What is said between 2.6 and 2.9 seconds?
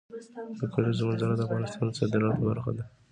ده.